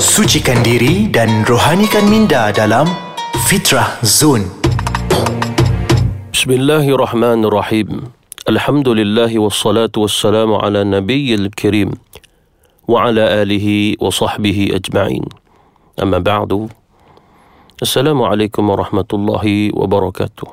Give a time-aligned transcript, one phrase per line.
[0.00, 2.88] Sucikan diri dan rohanikan minda dalam
[3.44, 4.48] Fitrah Zone.
[6.32, 8.08] Bismillahirrahmanirrahim.
[8.48, 12.00] Alhamdulillah wassalatu wassalamu ala nabiyyil kirim
[12.88, 15.28] wa ala alihi wa sahbihi ajma'in.
[16.00, 16.72] Amma ba'du.
[17.84, 20.48] Assalamualaikum warahmatullahi wabarakatuh.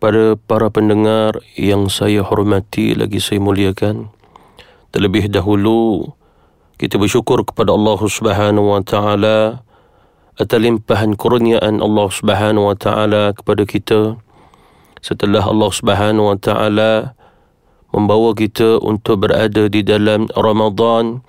[0.00, 4.08] Pada para pendengar yang saya hormati lagi saya muliakan,
[4.88, 6.16] terlebih dahulu
[6.80, 9.60] kita bersyukur kepada Allah Subhanahu wa taala
[10.40, 14.16] atas limpahan kurniaan Allah Subhanahu wa taala kepada kita.
[15.04, 17.12] Setelah Allah Subhanahu wa taala
[17.92, 21.20] membawa kita untuk berada di dalam Ramadan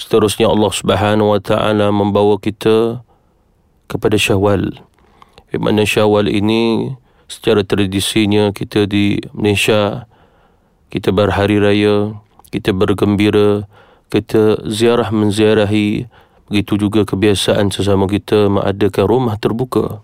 [0.00, 3.04] seterusnya Allah Subhanahu wa taala membawa kita
[3.92, 4.80] kepada Syawal.
[5.52, 6.96] Di mana Syawal ini
[7.28, 10.08] secara tradisinya kita di Malaysia
[10.88, 12.16] kita berhari raya
[12.48, 13.68] kita bergembira
[14.10, 16.06] kita ziarah menziarahi
[16.46, 20.02] begitu juga kebiasaan sesama kita mengadakan rumah terbuka.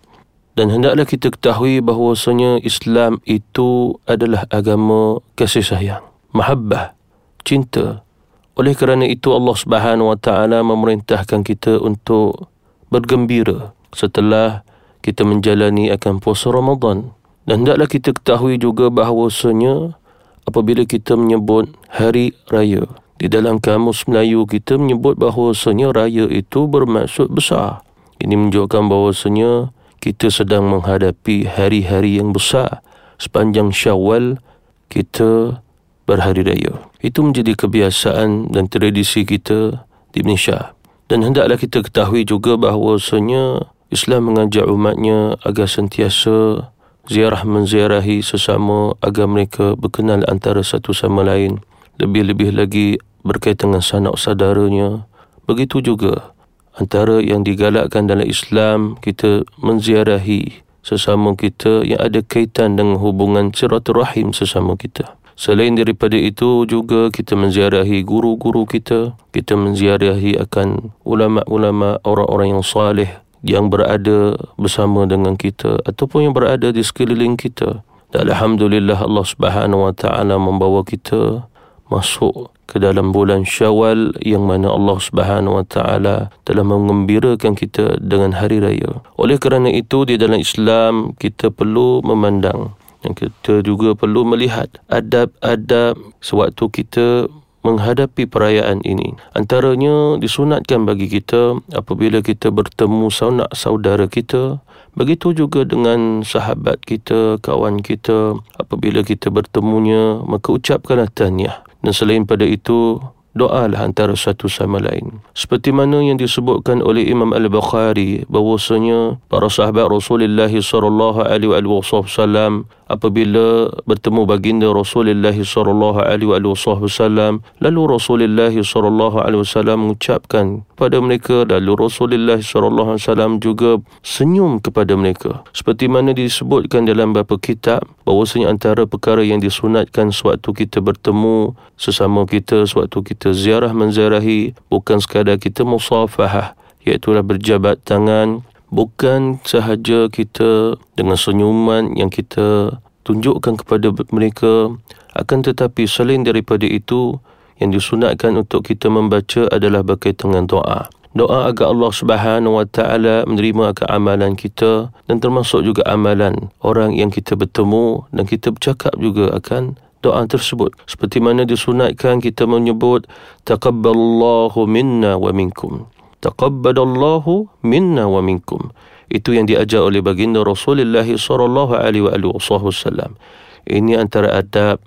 [0.52, 6.04] Dan hendaklah kita ketahui bahawasanya Islam itu adalah agama kasih sayang
[6.36, 6.92] mahabbah
[7.40, 8.04] cinta.
[8.52, 12.52] Oleh kerana itu Allah Subhanahu wa taala memerintahkan kita untuk
[12.92, 14.60] bergembira setelah
[15.00, 17.16] kita menjalani akan puasa Ramadan.
[17.48, 19.96] Dan hendaklah kita ketahui juga bahawasanya
[20.44, 22.84] apabila kita menyebut hari raya
[23.22, 27.86] di dalam kamus Melayu kita menyebut bahawasanya raya itu bermaksud besar.
[28.18, 29.70] Ini menunjukkan bahawasanya
[30.02, 32.82] kita sedang menghadapi hari-hari yang besar.
[33.22, 34.42] Sepanjang syawal
[34.90, 35.62] kita
[36.02, 36.82] berhari raya.
[36.98, 40.74] Itu menjadi kebiasaan dan tradisi kita di Malaysia.
[41.06, 46.66] Dan hendaklah kita ketahui juga bahawasanya Islam mengajak umatnya agar sentiasa
[47.06, 51.62] ziarah menziarahi sesama agar mereka berkenal antara satu sama lain.
[52.02, 55.06] Lebih-lebih lagi berkaitan dengan sanak saudaranya.
[55.46, 56.34] Begitu juga
[56.78, 64.34] antara yang digalakkan dalam Islam kita menziarahi sesama kita yang ada kaitan dengan hubungan silaturahim
[64.34, 65.14] sesama kita.
[65.32, 73.08] Selain daripada itu juga kita menziarahi guru-guru kita, kita menziarahi akan ulama-ulama orang-orang yang salih
[73.42, 77.82] yang berada bersama dengan kita ataupun yang berada di sekeliling kita.
[78.12, 81.48] Dan alhamdulillah Allah Subhanahu wa taala membawa kita
[81.88, 88.32] masuk ke dalam bulan Syawal yang mana Allah Subhanahu wa taala telah mengembirakan kita dengan
[88.32, 89.04] hari raya.
[89.20, 95.98] Oleh kerana itu di dalam Islam kita perlu memandang dan kita juga perlu melihat adab-adab
[96.22, 97.26] sewaktu kita
[97.62, 99.14] menghadapi perayaan ini.
[99.38, 104.58] Antaranya disunatkan bagi kita apabila kita bertemu sanak saudara kita,
[104.98, 112.22] begitu juga dengan sahabat kita, kawan kita, apabila kita bertemunya, maka ucapkanlah tahniah dan selain
[112.24, 115.24] pada itu doalah antara satu sama lain.
[115.32, 123.72] Seperti mana yang disebutkan oleh Imam Al-Bukhari bahwasanya para sahabat Rasulullah sallallahu alaihi wasallam apabila
[123.88, 131.88] bertemu baginda Rasulullah sallallahu alaihi wasallam lalu Rasulullah sallallahu alaihi wasallam mengucapkan kepada mereka lalu
[131.88, 135.40] Rasulullah sallallahu alaihi wasallam juga senyum kepada mereka.
[135.56, 142.28] Seperti mana disebutkan dalam beberapa kitab bahwasanya antara perkara yang disunatkan sewaktu kita bertemu sesama
[142.28, 148.42] kita sewaktu kita ziarah menziarahi bukan sekadar kita musafahah iaitu berjabat tangan
[148.72, 154.72] bukan sahaja kita dengan senyuman yang kita tunjukkan kepada mereka
[155.12, 157.18] akan tetapi selain daripada itu
[157.60, 160.80] yang disunatkan untuk kita membaca adalah berkaitan dengan doa.
[161.12, 166.96] Doa agar Allah Subhanahu wa taala menerima akan amalan kita dan termasuk juga amalan orang
[166.96, 170.72] yang kita bertemu dan kita bercakap juga akan doa tersebut.
[170.88, 173.04] Seperti mana disunatkan kita menyebut
[173.44, 175.84] taqabbalallahu minna wa minkum.
[176.24, 178.72] Taqabbalallahu minna wa minkum
[179.12, 183.20] itu yang diajar oleh baginda Rasulullah sallallahu alaihi wasallam.
[183.68, 184.80] Ini antara adab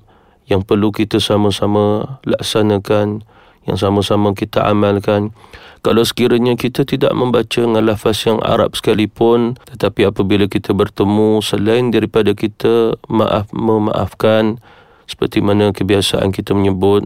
[0.50, 3.22] yang perlu kita sama-sama laksanakan
[3.66, 5.34] yang sama-sama kita amalkan.
[5.86, 11.94] Kalau sekiranya kita tidak membaca dengan lafaz yang Arab sekalipun tetapi apabila kita bertemu selain
[11.94, 14.58] daripada kita maaf memaafkan
[15.06, 17.06] seperti mana kebiasaan kita menyebut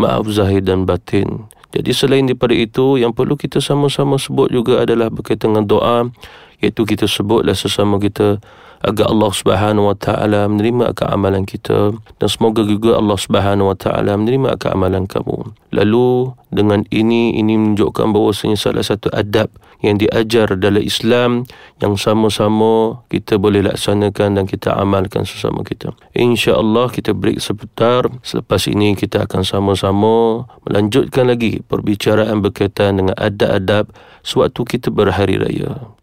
[0.00, 5.08] maaf zahir dan batin jadi selain daripada itu yang perlu kita sama-sama sebut juga adalah
[5.08, 5.96] berkaitan dengan doa
[6.60, 8.38] iaitu kita sebutlah sesama kita
[8.82, 13.76] agar Allah Subhanahu Wa Taala menerima akan amalan kita dan semoga juga Allah Subhanahu Wa
[13.78, 15.54] Taala menerima akan amalan kamu.
[15.72, 19.48] Lalu dengan ini ini menunjukkan bahawasanya salah satu adab
[19.82, 21.44] yang diajar dalam Islam
[21.82, 25.90] yang sama-sama kita boleh laksanakan dan kita amalkan sesama kita.
[26.14, 28.06] Insya-Allah kita break sebentar.
[28.22, 33.90] Selepas ini kita akan sama-sama melanjutkan lagi perbicaraan berkaitan dengan adab-adab
[34.22, 36.01] sewaktu kita berhari raya.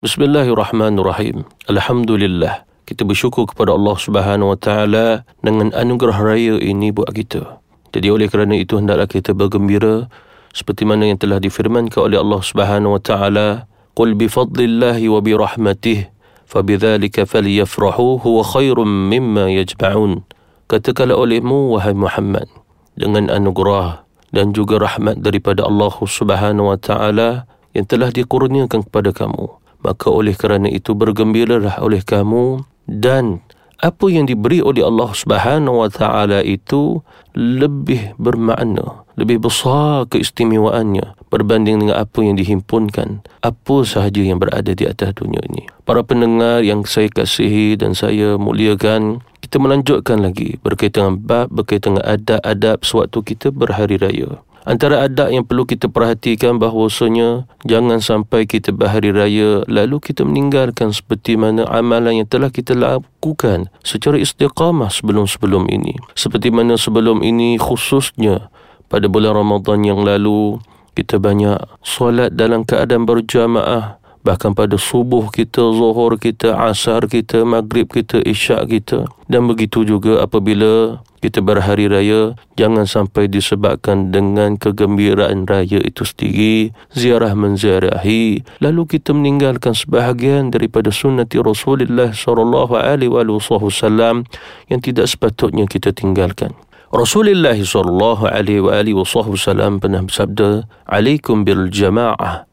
[0.00, 1.44] Bismillahirrahmanirrahim.
[1.68, 2.64] Alhamdulillah.
[2.88, 7.60] Kita bersyukur kepada Allah Subhanahu Wa Taala dengan anugerah raya ini buat kita.
[7.92, 10.08] Jadi oleh kerana itu hendaklah kita bergembira
[10.56, 15.36] seperti mana yang telah difirmankan oleh Allah Subhanahu wa taala qul bi fadlillahi wa bi
[15.36, 16.08] rahmatihi
[16.48, 20.24] fabidzalika falyafrahu huwa khairum mimma yajma'un
[20.64, 22.48] katakanlah olehmu wahai Muhammad
[22.96, 27.44] dengan anugerah dan juga rahmat daripada Allah Subhanahu wa taala
[27.76, 33.40] yang telah dikurniakan kepada kamu maka oleh kerana itu bergembiralah oleh kamu dan
[33.80, 37.00] apa yang diberi oleh Allah Subhanahu wa taala itu
[37.32, 44.84] lebih bermakna, lebih besar keistimewaannya berbanding dengan apa yang dihimpunkan apa sahaja yang berada di
[44.84, 45.64] atas dunia ini.
[45.88, 51.96] Para pendengar yang saya kasihi dan saya muliakan, kita melanjutkan lagi berkaitan dengan bab berkaitan
[51.96, 54.44] dengan adab-adab sewaktu kita berhari raya.
[54.68, 60.92] Antara adab yang perlu kita perhatikan bahawasanya jangan sampai kita berhari raya lalu kita meninggalkan
[60.92, 65.96] seperti mana amalan yang telah kita lakukan secara istiqamah sebelum-sebelum ini.
[66.12, 68.52] Seperti mana sebelum ini khususnya
[68.92, 70.60] pada bulan Ramadan yang lalu
[70.98, 77.88] kita banyak solat dalam keadaan berjamaah bahkan pada subuh kita, zuhur kita, asar kita, maghrib
[77.88, 79.08] kita, isyak kita.
[79.30, 86.72] Dan begitu juga apabila kita berhari raya jangan sampai disebabkan dengan kegembiraan raya itu sendiri
[86.96, 88.42] ziarah menziarahi.
[88.64, 94.24] Lalu kita meninggalkan sebahagian daripada sunnati Rasulullah sallallahu alaihi wasallam
[94.72, 96.56] yang tidak sepatutnya kita tinggalkan.
[96.90, 102.49] Rasulullah sallallahu alaihi wasallam pernah bersabda alaikum bil jamaah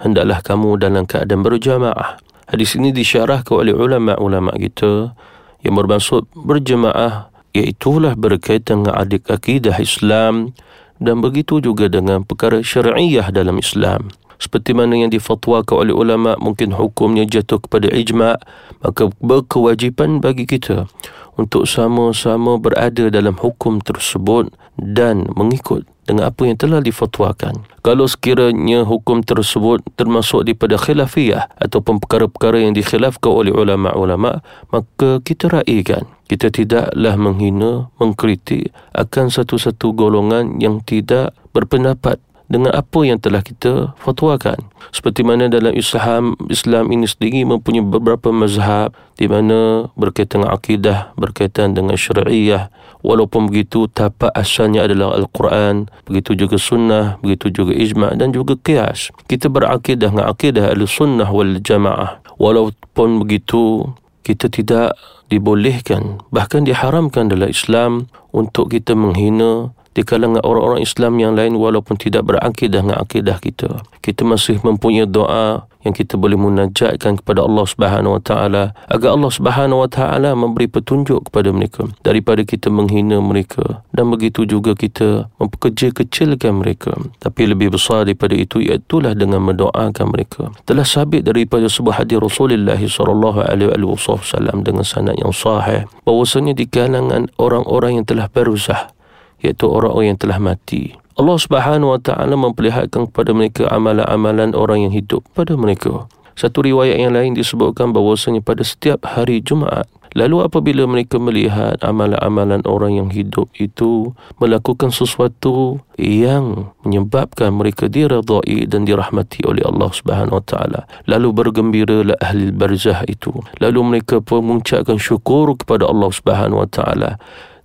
[0.00, 2.18] hendaklah kamu dalam keadaan berjamaah
[2.50, 5.14] hadis ini disyarahkan oleh ulama-ulama kita
[5.62, 10.54] yang bermaksud berjemaah iaitulah berkaitan dengan adik akidah Islam
[11.00, 14.12] dan begitu juga dengan perkara syariah dalam Islam.
[14.40, 18.40] Seperti mana yang difatwakan oleh ulama mungkin hukumnya jatuh kepada ijma'
[18.80, 20.88] maka berkewajipan bagi kita
[21.36, 24.48] untuk sama-sama berada dalam hukum tersebut
[24.80, 27.62] dan mengikut dengan apa yang telah difatwakan.
[27.86, 34.42] Kalau sekiranya hukum tersebut termasuk daripada khilafiyah ataupun perkara-perkara yang dikhilafkan oleh ulama-ulama,
[34.74, 36.10] maka kita raikan.
[36.26, 43.94] Kita tidaklah menghina, mengkritik akan satu-satu golongan yang tidak berpendapat dengan apa yang telah kita
[44.02, 44.58] fatwakan.
[44.90, 50.98] Seperti mana dalam Islam, Islam ini sendiri mempunyai beberapa mazhab di mana berkaitan dengan akidah,
[51.14, 52.68] berkaitan dengan syariah.
[53.00, 59.14] Walaupun begitu, tapak asalnya adalah Al-Quran, begitu juga sunnah, begitu juga ijma' dan juga qiyas.
[59.24, 62.20] Kita berakidah dengan akidah al-sunnah wal-jamaah.
[62.36, 63.88] Walaupun begitu,
[64.26, 64.98] kita tidak
[65.32, 71.98] dibolehkan, bahkan diharamkan dalam Islam untuk kita menghina di kalangan orang-orang Islam yang lain walaupun
[71.98, 73.82] tidak berakidah dengan akidah kita.
[74.00, 79.32] Kita masih mempunyai doa yang kita boleh munajatkan kepada Allah Subhanahu Wa Taala agar Allah
[79.32, 85.32] Subhanahu Wa Taala memberi petunjuk kepada mereka daripada kita menghina mereka dan begitu juga kita
[85.40, 86.92] memperkecil-kecilkan mereka.
[87.18, 90.52] Tapi lebih besar daripada itu iaitulah dengan mendoakan mereka.
[90.68, 96.68] Telah sabit daripada sebuah hadis Rasulullah sallallahu alaihi wasallam dengan sanad yang sahih bahwasanya di
[96.68, 98.92] kalangan orang-orang yang telah berusaha
[99.40, 100.96] iaitu orang-orang yang telah mati.
[101.16, 106.08] Allah Subhanahu Wa Taala memperlihatkan kepada mereka amalan-amalan orang yang hidup pada mereka.
[106.38, 109.84] Satu riwayat yang lain disebutkan bahawasanya pada setiap hari Jumaat
[110.18, 114.10] Lalu apabila mereka melihat amalan-amalan orang yang hidup itu
[114.42, 122.18] melakukan sesuatu yang menyebabkan mereka diradai dan dirahmati oleh Allah Subhanahu Wa Taala, lalu bergembiralah
[122.18, 123.30] ahli barzah itu.
[123.62, 127.10] Lalu mereka pun mengucapkan syukur kepada Allah Subhanahu Wa Taala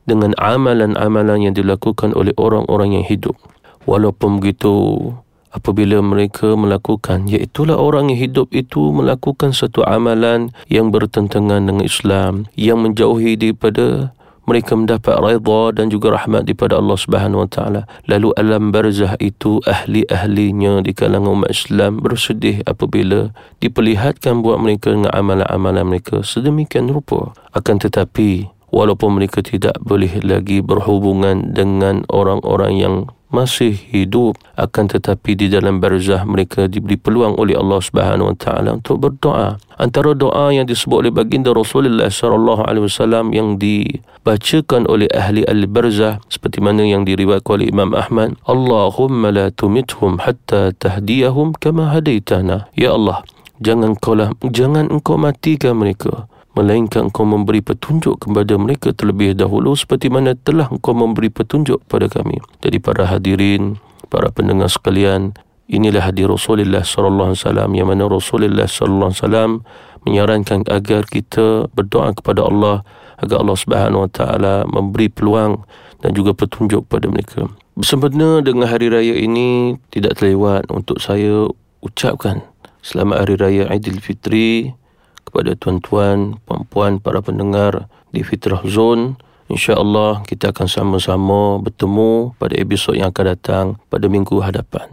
[0.05, 3.35] dengan amalan-amalan yang dilakukan oleh orang-orang yang hidup.
[3.85, 4.73] Walaupun begitu,
[5.53, 12.49] apabila mereka melakukan, iaitulah orang yang hidup itu melakukan satu amalan yang bertentangan dengan Islam,
[12.57, 17.81] yang menjauhi daripada mereka mendapat redha dan juga rahmat daripada Allah Subhanahu Wa Taala.
[18.05, 25.09] Lalu alam barzah itu ahli-ahlinya di kalangan umat Islam bersedih apabila diperlihatkan buat mereka dengan
[25.11, 27.33] amalan-amalan mereka sedemikian rupa.
[27.57, 32.95] Akan tetapi walaupun mereka tidak boleh lagi berhubungan dengan orang-orang yang
[33.31, 38.79] masih hidup akan tetapi di dalam barzah mereka diberi peluang oleh Allah Subhanahu wa taala
[38.79, 39.59] untuk berdoa.
[39.75, 46.23] Antara doa yang disebut oleh baginda Rasulullah sallallahu alaihi wasallam yang dibacakan oleh ahli al-barzah
[46.31, 52.71] seperti mana yang diriwayatkan oleh Imam Ahmad Allahumma la tumithum hatta tahdiyahum kama hadaitana.
[52.77, 53.25] Ya Allah
[53.59, 59.75] jangan kau lah, jangan engkau matikan mereka melainkan engkau memberi petunjuk kepada mereka terlebih dahulu
[59.75, 62.39] seperti mana telah engkau memberi petunjuk kepada kami.
[62.63, 63.75] Jadi para hadirin,
[64.07, 65.35] para pendengar sekalian,
[65.67, 69.51] inilah hadir Rasulullah sallallahu alaihi wasallam yang mana Rasulullah sallallahu alaihi wasallam
[70.07, 72.87] menyarankan agar kita berdoa kepada Allah
[73.19, 75.65] agar Allah Subhanahu wa taala memberi peluang
[75.99, 77.41] dan juga petunjuk kepada mereka.
[77.75, 81.51] Bersempena dengan hari raya ini tidak terlewat untuk saya
[81.83, 82.39] ucapkan
[82.85, 84.71] selamat hari raya Aidilfitri
[85.35, 89.19] kepada tuan-tuan, puan-puan, para pendengar di Fitrah Zone.
[89.51, 94.87] InsyaAllah kita akan sama-sama bertemu pada episod yang akan datang pada minggu hadapan.